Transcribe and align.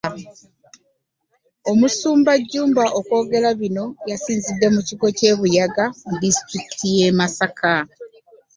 Omusumba 1.71 2.31
Jjumba 2.43 2.83
okwogera 2.99 3.49
bino 3.61 3.85
yasinzidde 4.09 4.67
mu 4.75 4.81
kigo 4.87 5.07
ky’e 5.17 5.33
Buyaga 5.39 5.85
mu 6.07 6.15
disitulikiti 6.21 6.87
y’e 6.97 7.09
Masaka 7.19 7.73